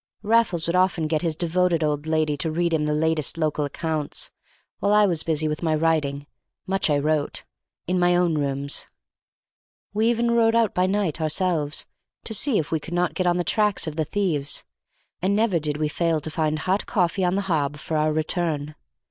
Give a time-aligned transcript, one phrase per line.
[0.23, 4.31] Raffles would often get his devoted old lady to read him the latest local accounts,
[4.79, 6.25] while I was busy with my writing
[6.65, 7.43] (much I wrote)
[7.85, 8.67] in my own room.
[9.93, 11.85] We even rode out by night ourselves,
[12.23, 14.63] to see if we could not get on the tracks of the thieves,
[15.21, 18.73] and never did we fail to find hot coffee on the hob for our return.